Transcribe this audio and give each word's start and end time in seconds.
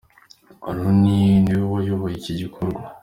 Ronnie 0.79 1.27
ni 1.43 1.53
we 1.59 1.63
wayoboye 1.73 2.15
iki 2.17 2.33
gikorwa. 2.41 2.79